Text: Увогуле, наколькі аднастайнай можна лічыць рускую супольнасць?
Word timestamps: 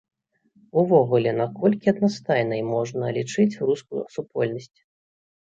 Увогуле, 0.81 1.33
наколькі 1.41 1.91
аднастайнай 1.93 2.61
можна 2.73 3.13
лічыць 3.19 3.59
рускую 3.71 4.03
супольнасць? 4.17 4.75